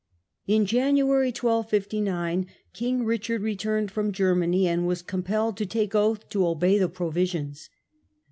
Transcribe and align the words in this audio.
In 0.47 0.65
January, 0.65 1.27
1259, 1.27 2.47
King 2.73 3.03
Richard 3.05 3.43
returned 3.43 3.91
from 3.91 4.11
Ger 4.11 4.33
many, 4.33 4.67
and 4.67 4.87
was 4.87 5.03
compelled 5.03 5.57
to 5.57 5.65
take 5.67 5.93
oath 5.93 6.27
to 6.29 6.47
obey 6.47 6.79
the 6.79 6.89
Pro 6.89 7.11
visions. 7.11 7.69